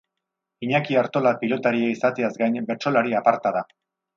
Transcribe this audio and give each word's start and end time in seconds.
Iñaki 0.67 0.95
Artola 1.01 1.33
pilotaria 1.43 1.91
izateaz 1.97 2.33
gain, 2.41 2.59
bertsolari 2.73 3.17
aparta 3.21 3.57
da. 3.61 3.67